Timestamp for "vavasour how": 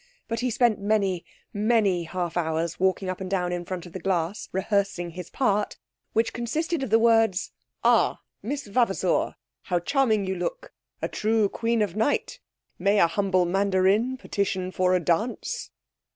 8.65-9.77